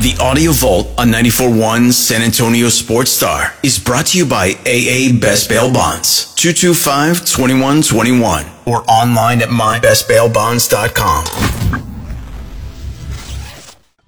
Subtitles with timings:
[0.00, 5.12] The Audio Vault on 94.1 San Antonio Sports Star is brought to you by AA
[5.20, 11.24] Best Bail Bonds, 225-2121, or online at mybestbailbonds.com.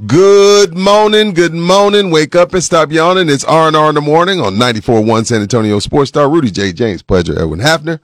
[0.06, 2.10] Good morning, good morning.
[2.10, 3.28] Wake up and stop yawning.
[3.28, 6.30] It's R&R in the morning on 94.1 San Antonio Sports Star.
[6.30, 6.72] Rudy J.
[6.72, 8.00] James, Pleasure, Edwin Hafner.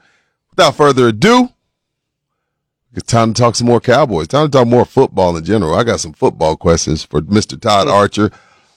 [0.51, 1.49] Without further ado,
[2.95, 4.29] it's time to talk some more Cowboys.
[4.29, 5.75] Time to talk more football in general.
[5.75, 7.61] I got some football questions for Mr.
[7.61, 8.31] Todd Archer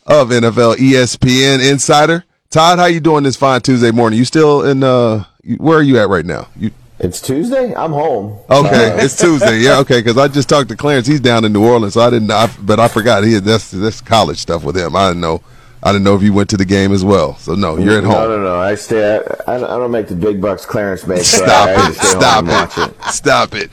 [0.06, 2.24] of NFL ESPN Insider.
[2.50, 4.20] Todd, how you doing this fine Tuesday morning?
[4.20, 5.24] You still in, uh,
[5.58, 6.48] where are you at right now?
[6.58, 7.74] You, It's Tuesday.
[7.74, 8.38] I'm home.
[8.50, 9.60] Okay, it's Tuesday.
[9.60, 10.00] Yeah, okay.
[10.00, 11.08] Because I just talked to Clarence.
[11.08, 12.30] He's down in New Orleans, so I didn't.
[12.30, 14.96] I, but I forgot he that's that's college stuff with him.
[14.96, 15.42] I didn't know.
[15.84, 17.36] I don't know if you went to the game as well.
[17.38, 18.14] So no, you're at home.
[18.14, 18.44] no, no.
[18.44, 18.60] no.
[18.60, 19.20] I stay.
[19.48, 21.28] I, I don't make the big bucks Clarence makes.
[21.28, 21.94] So Stop I, I it!
[21.96, 23.04] stay Stop watch it!
[23.12, 23.72] Stop it!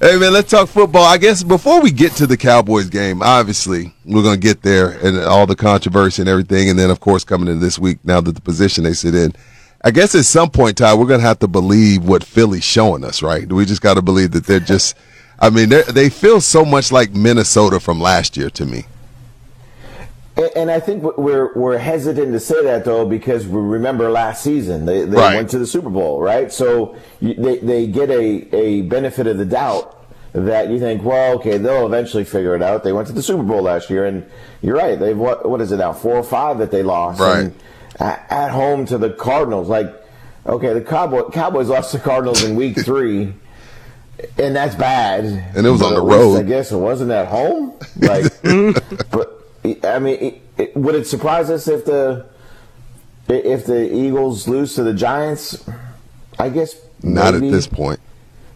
[0.00, 1.04] Hey man, let's talk football.
[1.04, 5.18] I guess before we get to the Cowboys game, obviously we're gonna get there and
[5.18, 8.34] all the controversy and everything, and then of course coming in this week now that
[8.34, 9.34] the position they sit in.
[9.84, 13.22] I guess at some point, Ty, we're gonna have to believe what Philly's showing us,
[13.22, 13.50] right?
[13.52, 14.96] We just got to believe that they're just.
[15.38, 18.86] I mean, they they feel so much like Minnesota from last year to me.
[20.40, 24.42] And, and I think we're we're hesitant to say that though because we remember last
[24.42, 25.36] season they, they Right.
[25.36, 26.50] went to the Super Bowl, right?
[26.52, 29.96] So they they get a a benefit of the doubt
[30.32, 32.84] that you think, well, okay, they'll eventually figure it out.
[32.84, 34.24] They went to the Super Bowl last year, and
[34.62, 34.98] you're right.
[34.98, 35.92] They've what what is it now?
[35.92, 37.40] Four or five that they lost, Right.
[37.40, 37.54] And
[38.30, 39.68] at, home to the Cardinals.
[39.68, 39.92] Like,
[40.46, 43.34] okay, the Cowboy, Cowboys lost to the Cardinals in Week Three.
[44.38, 45.24] And that's bad.
[45.56, 46.36] And it was on the least, road.
[46.38, 47.74] I guess it wasn't at home.
[47.96, 48.24] Like,
[49.10, 49.39] but
[49.84, 52.26] I mean, it, it, would it surprise us if the
[53.28, 55.64] if the Eagles lose to the Giants?
[56.38, 57.48] I guess Not maybe.
[57.48, 58.00] at this point.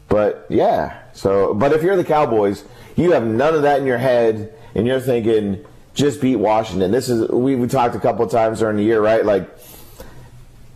[0.08, 1.00] But yeah.
[1.12, 2.64] So, but if you're the Cowboys,
[2.96, 5.64] you have none of that in your head, and you're thinking
[5.94, 6.90] just beat Washington.
[6.90, 9.24] This is we we talked a couple of times during the year, right?
[9.24, 9.48] Like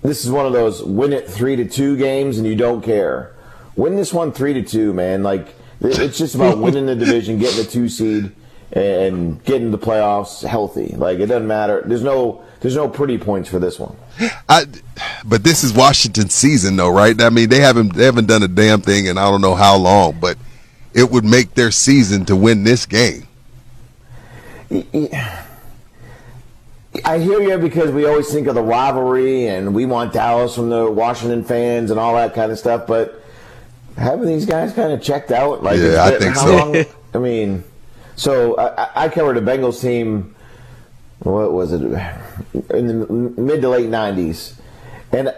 [0.02, 3.34] this is one of those win it three to two games, and you don't care.
[3.76, 5.22] Win this one three to two, man.
[5.22, 8.32] Like it's just about winning the division, getting the two seed,
[8.72, 10.94] and getting the playoffs healthy.
[10.96, 11.82] Like it doesn't matter.
[11.86, 13.96] There's no there's no pretty points for this one.
[14.48, 14.64] I,
[15.24, 17.20] but this is Washington season, though, right?
[17.22, 19.76] I mean, they haven't they haven't done a damn thing in I don't know how
[19.76, 20.36] long, but
[20.94, 23.26] it would make their season to win this game.
[27.04, 30.68] I hear you because we always think of the rivalry and we want Dallas from
[30.70, 33.22] the Washington fans and all that kind of stuff, but
[33.96, 35.62] haven't these guys kind of checked out?
[35.62, 36.56] Like, Yeah, I think how so.
[36.56, 37.64] long- I mean,
[38.18, 40.34] so I, I covered a Bengals team.
[41.20, 41.80] What was it?
[42.70, 43.06] In the
[43.40, 44.54] mid to late '90s,
[45.12, 45.34] and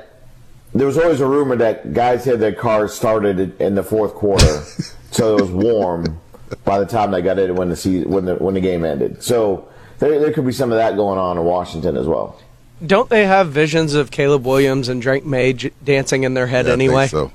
[0.74, 4.62] there was always a rumor that guys had their cars started in the fourth quarter,
[5.10, 6.20] so it was warm
[6.64, 9.22] by the time they got in when the season, when the when the game ended.
[9.22, 9.68] So
[9.98, 12.41] there, there could be some of that going on in Washington as well.
[12.84, 16.66] Don't they have visions of Caleb Williams and Drake Maye j- dancing in their head
[16.66, 17.06] Yeah, I think anyway?
[17.08, 17.30] so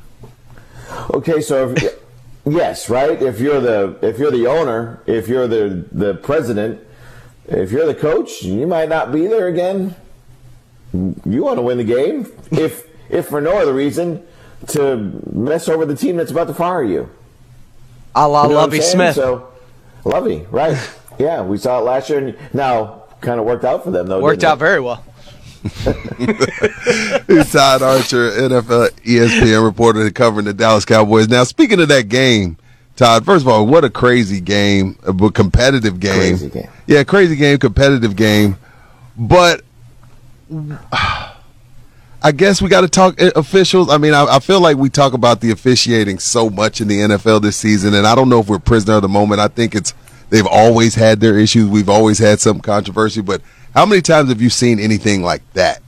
[1.13, 2.00] Okay, so if,
[2.45, 3.22] yes, right.
[3.22, 6.81] If you're the if you're the owner, if you're the the president,
[7.47, 9.95] if you're the coach, you might not be there again.
[10.94, 14.25] You want to win the game, if if for no other reason
[14.67, 17.09] to mess over the team that's about to fire you.
[18.16, 18.81] A la You know Lovie?
[18.81, 19.16] Smith.
[19.16, 19.50] So,
[20.06, 20.77] Lovie, right?
[21.19, 24.22] yeah, we saw it last year, and now kind of worked out for them though.
[24.22, 25.03] Worked out very well.
[27.51, 31.27] Todd Archer, NFL ESPN reporter covering the Dallas Cowboys.
[31.27, 32.57] Now, speaking of that game,
[32.95, 36.37] Todd, first of all, what a crazy game, a competitive game.
[36.37, 36.69] Crazy game.
[36.85, 38.57] Yeah, crazy game, competitive game.
[39.17, 39.63] But
[40.51, 43.89] I guess we got to talk uh, officials.
[43.89, 47.00] I mean, I, I feel like we talk about the officiating so much in the
[47.00, 49.41] NFL this season, and I don't know if we're prisoner of the moment.
[49.41, 49.94] I think it's
[50.29, 51.69] they've always had their issues.
[51.69, 53.41] We've always had some controversy, but
[53.75, 55.81] how many times have you seen anything like that?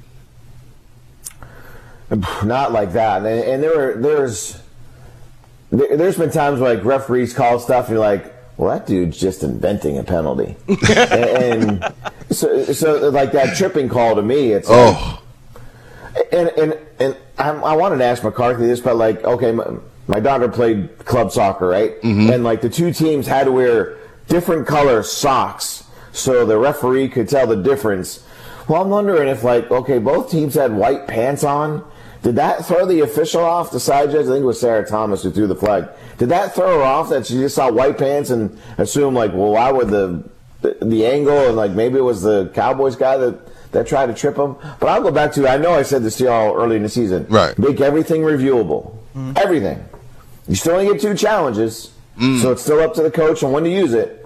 [2.44, 3.26] not like that.
[3.26, 4.62] And, and there were there's
[5.72, 9.18] there, there's been times where like referees call stuff and you're like, well, that dude's
[9.18, 10.56] just inventing a penalty.
[10.90, 11.94] and, and
[12.30, 15.24] so, so like that tripping call to me, it's like, Oh,
[16.32, 19.66] and and and I, I wanted to ask McCarthy this, but like, okay, my,
[20.08, 22.02] my daughter played club soccer, right?
[22.02, 22.32] Mm-hmm.
[22.32, 23.98] And like the two teams had to wear
[24.28, 25.77] different color socks
[26.18, 28.26] so the referee could tell the difference.
[28.68, 31.90] Well, I'm wondering if like okay, both teams had white pants on.
[32.24, 34.26] Did that throw the official off the side judge?
[34.26, 35.88] I think it was Sarah Thomas who threw the flag.
[36.18, 39.52] Did that throw her off that she just saw white pants and assumed like, well,
[39.52, 40.28] why would the
[40.62, 44.14] the, the angle and like maybe it was the Cowboys guy that that tried to
[44.14, 44.56] trip him?
[44.80, 46.90] But I'll go back to I know I said this to y'all early in the
[46.90, 47.28] season.
[47.30, 47.58] Right.
[47.58, 48.98] Make everything reviewable.
[49.16, 49.34] Mm-hmm.
[49.38, 49.86] Everything.
[50.48, 52.42] You still only get two challenges, mm.
[52.42, 54.17] so it's still up to the coach on when to use it.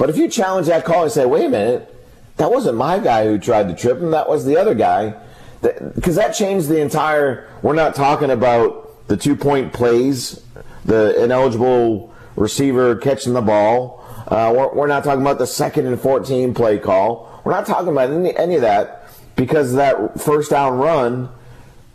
[0.00, 1.94] But if you challenge that call and say, wait a minute,
[2.38, 5.14] that wasn't my guy who tried to trip him, that was the other guy,
[5.60, 7.46] because that, changed the entire.
[7.60, 10.42] We're not talking about the two point plays,
[10.86, 14.02] the ineligible receiver catching the ball.
[14.26, 17.42] Uh, we're, we're not talking about the second and 14 play call.
[17.44, 19.06] We're not talking about any, any of that
[19.36, 21.28] because that first down run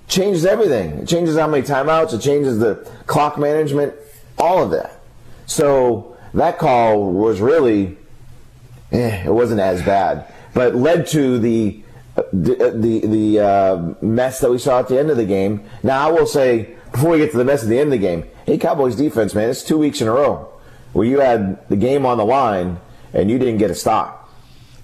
[0.07, 0.99] changes everything.
[0.99, 2.13] It changes how many timeouts.
[2.13, 3.95] It changes the clock management.
[4.37, 4.99] All of that.
[5.47, 7.97] So that call was really,
[8.91, 11.81] eh, it wasn't as bad, but led to the
[12.31, 15.63] the the, the uh, mess that we saw at the end of the game.
[15.83, 18.05] Now I will say before we get to the mess at the end of the
[18.07, 20.49] game, hey Cowboys defense, man, it's two weeks in a row
[20.93, 22.79] where you had the game on the line
[23.13, 24.29] and you didn't get a stop.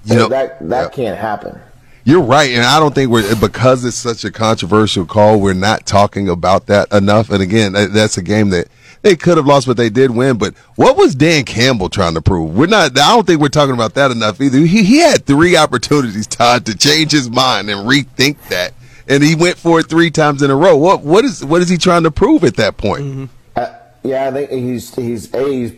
[0.05, 1.59] You know- that that can't happen.
[2.03, 5.39] You're right, and I don't think we're because it's such a controversial call.
[5.39, 7.29] We're not talking about that enough.
[7.29, 8.69] And again, that's a game that
[9.01, 10.37] they could have lost, but they did win.
[10.37, 12.55] But what was Dan Campbell trying to prove?
[12.55, 12.91] We're not.
[12.91, 14.59] I don't think we're talking about that enough either.
[14.59, 18.73] He he had three opportunities, Todd, to change his mind and rethink that,
[19.07, 20.75] and he went for it three times in a row.
[20.75, 23.29] What what is what is he trying to prove at that point?
[23.55, 25.73] Uh, yeah, I think he's he's a he's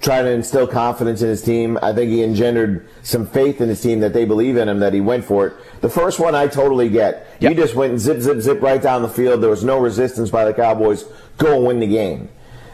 [0.00, 1.78] trying to instill confidence in his team.
[1.82, 4.92] I think he engendered some faith in his team that they believe in him that
[4.92, 5.54] he went for it.
[5.80, 7.26] The first one I totally get.
[7.40, 9.42] You just went zip zip zip right down the field.
[9.42, 11.04] There was no resistance by the Cowboys.
[11.38, 12.28] Go and win the game.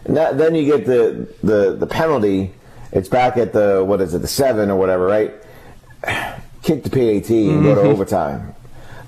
[0.05, 2.55] That, then you get the, the the penalty.
[2.91, 5.33] It's back at the what is it the seven or whatever, right?
[6.63, 8.55] Kick the PAT and go to overtime.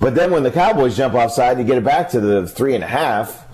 [0.00, 2.82] But then when the Cowboys jump offside, you get it back to the three and
[2.82, 3.44] a half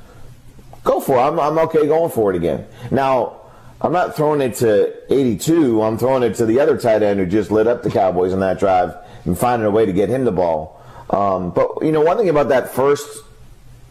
[0.84, 1.20] go for it.
[1.20, 2.66] I'm, I'm okay going for it again.
[2.90, 3.40] Now,
[3.80, 5.82] I'm not throwing it to 82.
[5.82, 8.40] I'm throwing it to the other tight end who just lit up the Cowboys on
[8.40, 8.94] that drive
[9.24, 10.80] and finding a way to get him the ball.
[11.10, 13.24] Um, but, you know, one thing about that first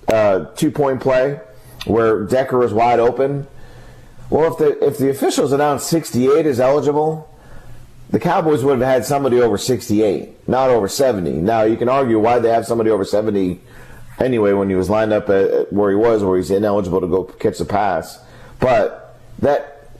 [0.07, 1.39] uh, two point play
[1.85, 3.47] where Decker was wide open,
[4.29, 7.29] well, if the, if the officials announced 68 is eligible,
[8.09, 11.31] the Cowboys would have had somebody over 68, not over 70.
[11.33, 13.59] Now, you can argue why they have somebody over 70
[14.19, 17.23] anyway when he was lined up at, where he was, where he's ineligible to go
[17.23, 18.23] catch the pass.
[18.59, 19.91] But that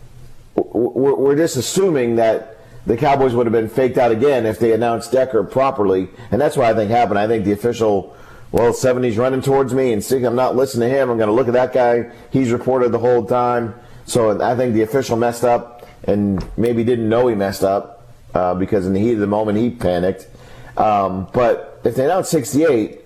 [0.56, 5.12] we're just assuming that the Cowboys would have been faked out again if they announced
[5.12, 7.20] Decker properly, and that's what I think happened.
[7.20, 8.16] I think the official,
[8.52, 11.10] well, 70's running towards me, and see, I'm not listening to him.
[11.10, 12.12] I'm going to look at that guy.
[12.32, 13.76] He's reported the whole time.
[14.06, 18.56] So I think the official messed up and maybe didn't know he messed up uh,
[18.56, 20.28] because in the heat of the moment he panicked.
[20.78, 23.02] Um, but if they announce 68,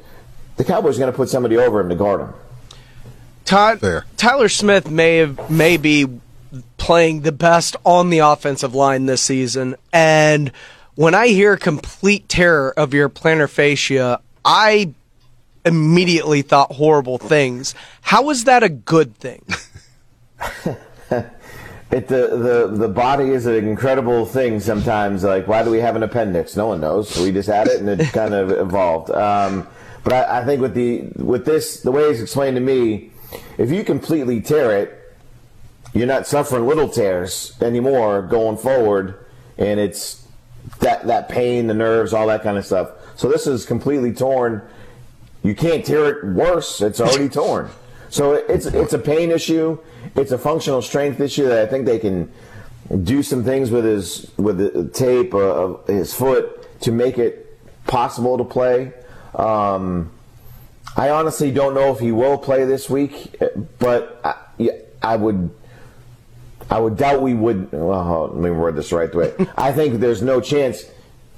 [0.55, 2.33] the Cowboys are going to put somebody over him to guard him.
[3.43, 4.05] Todd, Fair.
[4.15, 6.07] Tyler Smith may have may be
[6.77, 10.51] playing the best on the offensive line this season, and
[10.95, 14.93] when I hear complete terror of your plantar fascia, I
[15.65, 17.75] immediately thought horrible things.
[18.01, 19.45] How is that a good thing?
[21.93, 25.23] It, the, the the body is an incredible thing sometimes.
[25.23, 26.55] Like, why do we have an appendix?
[26.55, 27.19] No one knows.
[27.19, 29.11] We just had it, and it kind of evolved.
[29.11, 29.67] Um,
[30.03, 33.11] but I, I think with the with this, the way it's explained to me,
[33.59, 35.15] if you completely tear it,
[35.93, 39.23] you're not suffering little tears anymore going forward,
[39.59, 40.25] and it's
[40.79, 42.89] that that pain, the nerves, all that kind of stuff.
[43.15, 44.67] So this is completely torn.
[45.43, 46.81] You can't tear it worse.
[46.81, 47.69] It's already torn.
[48.09, 49.79] So it's it's a pain issue.
[50.15, 52.31] It's a functional strength issue that I think they can
[53.03, 57.59] do some things with his with the tape uh, of his foot to make it
[57.87, 58.93] possible to play.
[59.35, 60.11] Um,
[60.95, 63.35] I honestly don't know if he will play this week,
[63.79, 64.69] but I,
[65.01, 65.49] I would.
[66.69, 67.71] I would doubt we would.
[67.71, 69.33] Well, let me word this the right way.
[69.57, 70.85] I think there's no chance.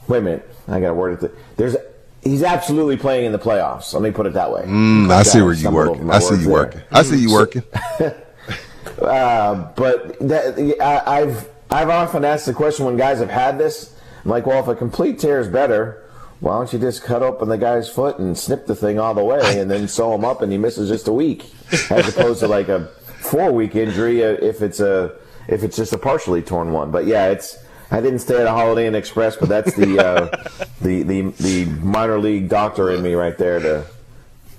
[0.08, 0.56] Wait a minute.
[0.68, 1.58] I got to word it.
[1.58, 1.76] There's.
[2.26, 3.94] He's absolutely playing in the playoffs.
[3.94, 4.64] Let me put it that way.
[4.64, 6.12] Mm, I see where you Stumbled over working.
[6.12, 6.52] I see you there.
[6.54, 6.82] working.
[6.92, 7.64] I see you working.
[9.02, 13.96] Uh, but that, I, I've I've often asked the question when guys have had this.
[14.24, 16.04] I'm like, well, if a complete tear is better,
[16.40, 19.24] why don't you just cut open the guy's foot and snip the thing all the
[19.24, 21.46] way, and then sew him up, and he misses just a week,
[21.92, 22.86] as opposed to like a
[23.20, 25.14] four week injury uh, if it's a
[25.48, 26.90] if it's just a partially torn one.
[26.92, 27.58] But yeah, it's.
[27.96, 31.66] I didn't stay at a Holiday Inn Express, but that's the uh, the, the the
[31.82, 33.86] minor league doctor in me right there to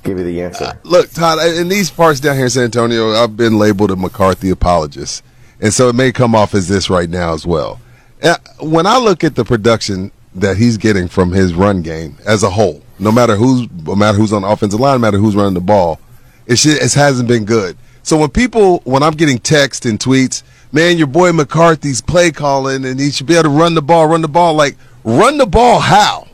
[0.03, 0.79] give you the answer.
[0.85, 4.49] Look, Todd, in these parts down here in San Antonio, I've been labeled a McCarthy
[4.49, 5.23] apologist.
[5.61, 7.81] And so it may come off as this right now as well.
[8.23, 12.43] Uh, when I look at the production that he's getting from his run game as
[12.43, 15.37] a whole, no matter who's no matter who's on the offensive line, no matter who's
[15.37, 16.01] running the ball,
[16.47, 17.77] it, should, it hasn't been good.
[18.03, 22.85] So when people, when I'm getting texts and tweets, man, your boy McCarthy's play calling
[22.85, 24.55] and he should be able to run the ball, run the ball.
[24.55, 26.27] Like, run the ball how?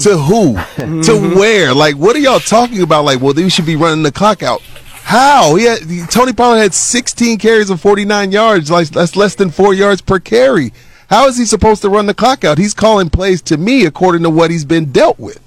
[0.00, 0.54] To who?
[1.02, 1.72] to where?
[1.74, 3.04] Like, what are y'all talking about?
[3.04, 4.60] Like, well, they should be running the clock out.
[5.02, 5.54] How?
[5.54, 5.78] He had,
[6.10, 8.70] Tony Pollard had 16 carries of 49 yards.
[8.70, 10.72] Like, that's less than four yards per carry.
[11.08, 12.58] How is he supposed to run the clock out?
[12.58, 15.40] He's calling plays to me according to what he's been dealt with.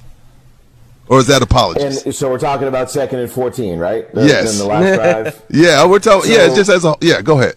[1.10, 2.06] Or is that apologies?
[2.06, 4.12] And so we're talking about second and 14, right?
[4.14, 4.54] The, Yes.
[4.54, 4.96] In the last
[5.34, 5.44] drive.
[5.50, 6.32] yeah, we're talking.
[6.32, 7.22] yeah, So- just as a yeah.
[7.22, 7.56] Go ahead.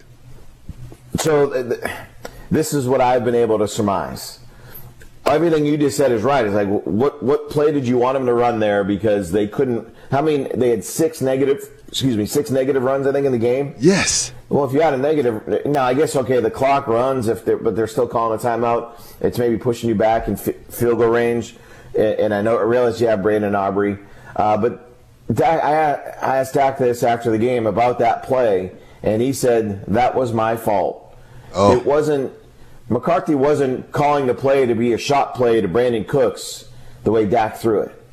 [1.17, 1.91] So uh, th-
[2.51, 4.39] this is what I've been able to surmise.
[5.25, 6.45] Everything you just said is right.
[6.45, 9.87] It's like what what play did you want them to run there because they couldn't?
[10.11, 10.43] How many?
[10.53, 11.69] They had six negative.
[11.87, 13.75] Excuse me, six negative runs I think in the game.
[13.79, 14.33] Yes.
[14.49, 17.57] Well, if you had a negative, now I guess okay, the clock runs if they're,
[17.57, 18.99] but they're still calling a timeout.
[19.21, 21.55] It's maybe pushing you back in fi- field goal range.
[21.95, 23.99] And, and I know I realize you have Brandon Aubrey,
[24.35, 24.91] uh, but
[25.31, 25.93] Dak, I,
[26.27, 28.71] I asked Dak this after the game about that play,
[29.03, 31.02] and he said that was my fault.
[31.53, 31.77] Oh.
[31.77, 32.33] It wasn't.
[32.89, 36.69] McCarthy wasn't calling the play to be a shot play to Brandin Cooks
[37.03, 38.03] the way Dak threw it.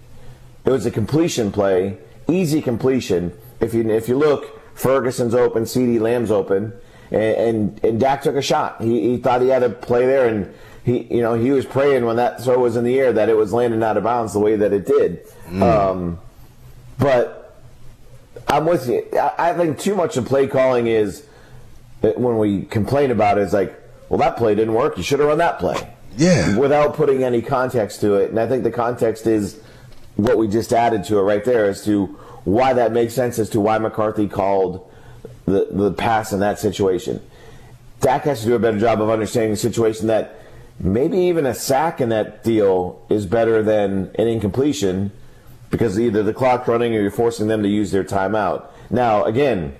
[0.65, 3.33] It was a completion play, easy completion.
[3.61, 6.73] If you if you look, Ferguson's open, CeeDee Lamb's open,
[7.11, 8.81] and, and and Dak took a shot.
[8.81, 10.55] He he thought he had a play there, and
[10.85, 13.37] he you know he was praying when that throw was in the air that it
[13.37, 15.27] was landing out of bounds the way that it did.
[15.63, 16.19] Um,
[16.99, 17.59] but
[18.47, 19.07] I'm with you.
[19.19, 21.27] I, I think too much of play calling is
[22.03, 23.79] when we complain about it, it's like,
[24.09, 24.97] well, that play didn't work.
[24.97, 25.77] You should have run that play
[26.17, 26.57] Yeah.
[26.59, 28.31] without putting any context to it.
[28.31, 29.61] And I think the context is
[30.17, 32.07] what we just added to it right there as to
[32.45, 34.91] why that makes sense as to why McCarthy called
[35.47, 37.21] the, the pass in that situation.
[38.01, 40.41] Dak has to do a better job of understanding the situation that
[40.79, 45.13] maybe even a sack in that deal is better than an incompletion
[45.71, 48.67] because either the clock's running or you're forcing them to use their timeout.
[48.89, 49.77] Now, again,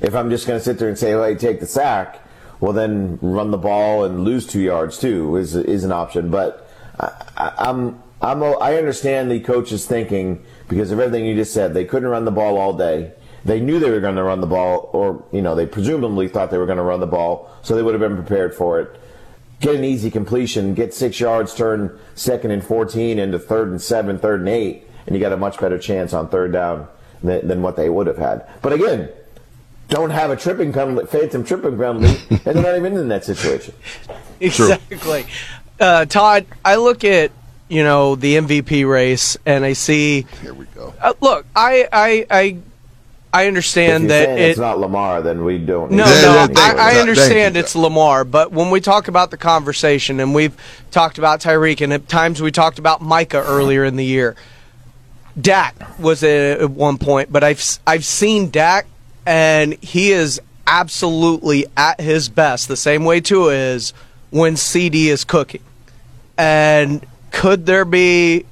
[0.00, 2.20] if I'm just going to sit there and say, "Hey, take the sack,"
[2.60, 6.30] well, then run the ball and lose two yards too is is an option.
[6.30, 11.74] But I, I'm I'm I understand the coach's thinking because of everything you just said.
[11.74, 13.12] They couldn't run the ball all day.
[13.44, 16.50] They knew they were going to run the ball, or you know, they presumably thought
[16.50, 19.00] they were going to run the ball, so they would have been prepared for it.
[19.60, 24.18] Get an easy completion, get six yards, turn second and 14 into third and seven,
[24.18, 26.88] third and eight, and you got a much better chance on third down
[27.22, 28.46] than, than what they would have had.
[28.62, 29.10] But again,
[29.90, 33.74] don't have a tripping penalty, phantom tripping penalty, and they're not even in that situation.
[34.42, 35.26] Exactly.
[35.78, 37.30] Uh, Todd, I look at
[37.68, 40.24] you know the MVP race and I see.
[40.40, 40.94] Here we go.
[40.98, 42.56] Uh, look, I I I,
[43.34, 45.90] I understand that saying it, it's not Lamar, then we don't.
[45.92, 46.56] No, need no, yeah, anything.
[46.56, 46.82] thank you.
[46.82, 47.60] I, I understand you.
[47.60, 50.56] it's Lamar, but when we talk about the conversation, and we've
[50.90, 54.36] talked about Tyreek, and at times we talked about Micah earlier in the year,
[55.38, 58.86] Dak was at at one point, but I've s- I've seen Dak,
[59.30, 62.66] and he is absolutely at his best.
[62.66, 63.92] The same way Tua is
[64.30, 65.62] when CeeDee is cooking,
[66.36, 68.44] and could there be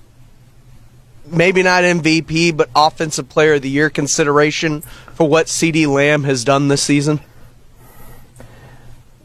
[1.27, 4.83] maybe not MVP, but Offensive Player of the Year consideration
[5.15, 7.19] for what CeeDee Lamb has done this season?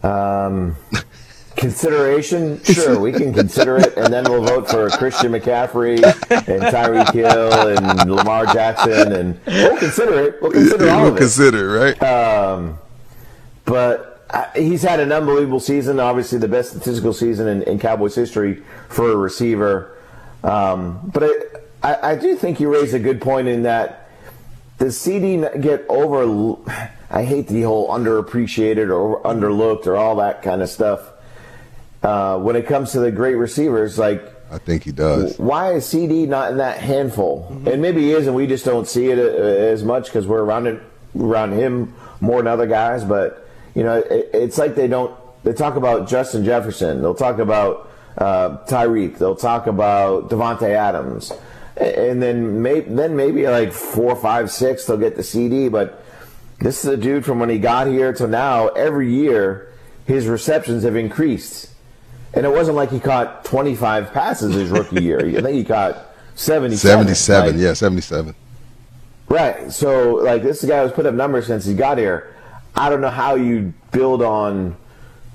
[0.02, 0.76] Um,
[1.56, 2.60] consideration?
[2.74, 7.68] Sure, we can consider it, and then we'll vote for Christian McCaffrey and Tyreek Hill
[7.78, 10.42] and Lamar Jackson, and we'll consider it.
[10.42, 11.20] We'll consider all we'll of it.
[11.20, 12.04] consider, right?
[12.04, 12.80] Um,
[13.66, 16.00] but uh, he's had an unbelievable season.
[16.00, 19.98] Obviously, the best statistical season in, in Cowboys history for a receiver.
[20.44, 24.10] Um, but I, I, I do think you raise a good point in that
[24.80, 26.58] the CeeDee get over?
[27.10, 31.13] I hate the whole underappreciated or underlooked or all that kind of stuff.
[32.04, 35.40] Uh, when it comes to the great receivers, like I think he does.
[35.40, 37.48] why is CeeDee not in that handful?
[37.66, 40.44] And maybe he is, and we just don't see it uh, as much because we're
[40.44, 40.82] around it,
[41.18, 43.04] around him more than other guys.
[43.04, 45.18] But you know, it, it's like they don't.
[45.44, 47.02] They talk about Justin Jefferson.
[47.02, 49.18] They'll talk about uh, Tyreek.
[49.18, 51.32] They'll talk about Davante Adams,
[51.78, 55.72] and then maybe then maybe like four, five, six they'll get the CeeDee.
[55.72, 56.04] But
[56.60, 58.68] this is a dude from when he got here to now.
[58.68, 59.74] Every year,
[60.06, 61.73] his receptions have increased.
[62.34, 65.20] And it wasn't like he caught 25 passes his rookie year.
[65.20, 66.80] I think he caught 77.
[66.80, 68.36] 77, Like, yeah, 77.
[69.30, 69.72] Right.
[69.72, 72.36] So, like, this guy has put up numbers since he got here.
[72.76, 74.76] I don't know how you build on,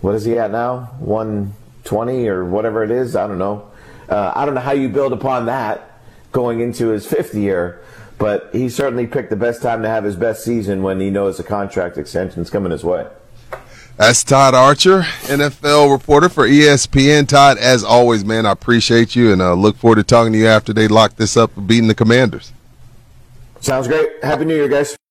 [0.00, 0.90] what is he at now?
[0.98, 3.14] 120 or whatever it is?
[3.14, 3.70] I don't know.
[4.08, 6.00] Uh, I don't know how you build upon that
[6.32, 7.80] going into his fifth year,
[8.18, 11.38] but he certainly picked the best time to have his best season when he knows
[11.38, 13.06] a contract extension's coming his way.
[13.98, 17.26] That's Todd Archer, NFL reporter for ESPN.
[17.26, 20.46] Todd, as always, man, I appreciate you and uh, look forward to talking to you
[20.46, 22.52] after they lock this up beating the Commanders.
[23.60, 24.08] Sounds great.
[24.22, 24.98] Happy New Year, guys.